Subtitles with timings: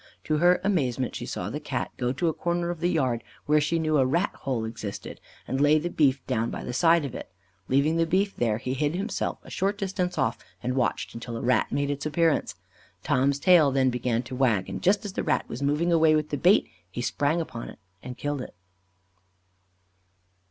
[0.23, 3.61] To her amazement, she saw the Cat go to a corner of the yard where
[3.61, 7.13] she knew a rat hole existed, and lay the beef down by the side of
[7.13, 7.31] it.
[7.67, 11.41] Leaving the beef there, he hid himself a short distance off, and watched until a
[11.43, 12.55] rat made its appearance.
[13.03, 16.29] Tom's tail then began to wag, and just as the rat was moving away with
[16.31, 18.55] the bait, he sprang upon, and killed it.